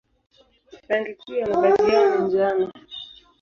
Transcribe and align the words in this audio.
Rangi 0.87 1.15
kuu 1.15 1.33
ya 1.33 1.47
mavazi 1.47 1.91
yao 1.93 2.17
ni 2.17 2.25
njano. 2.27 2.71